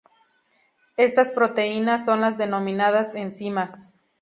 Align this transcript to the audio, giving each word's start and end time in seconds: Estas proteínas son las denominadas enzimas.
Estas 0.97 1.29
proteínas 1.29 2.05
son 2.05 2.21
las 2.21 2.35
denominadas 2.39 3.13
enzimas. 3.13 3.91